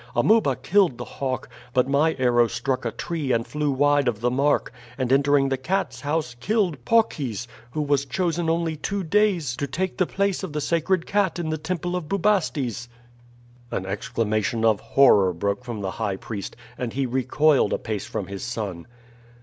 Amuba 0.15 0.55
killed 0.55 0.97
the 0.97 1.05
hawk, 1.05 1.47
but 1.75 1.87
my 1.87 2.15
arrow 2.17 2.47
struck 2.47 2.85
a 2.85 2.91
tree 2.91 3.31
and 3.31 3.45
flew 3.45 3.69
wide 3.69 4.07
of 4.07 4.19
the 4.19 4.31
mark, 4.31 4.73
and 4.97 5.13
entering 5.13 5.49
the 5.49 5.57
cats' 5.59 6.01
house 6.01 6.33
killed 6.39 6.83
Paucis, 6.85 7.47
who 7.73 7.83
was 7.83 8.05
chosen 8.05 8.49
only 8.49 8.75
two 8.75 9.03
days 9.03 9.55
to 9.57 9.67
take 9.67 9.97
the 9.99 10.07
place 10.07 10.41
of 10.41 10.53
the 10.53 10.59
sacred 10.59 11.05
cat 11.05 11.37
in 11.37 11.51
the 11.51 11.57
temple 11.59 11.95
of 11.95 12.09
Bubastes." 12.09 12.89
An 13.69 13.85
exclamation 13.85 14.65
of 14.65 14.79
horror 14.79 15.33
broke 15.33 15.63
from 15.63 15.81
the 15.81 15.91
high 15.91 16.15
priest, 16.17 16.55
and 16.79 16.93
he 16.93 17.05
recoiled 17.05 17.71
a 17.71 17.77
pace 17.77 18.07
from 18.07 18.25
his 18.25 18.41
son. 18.41 18.87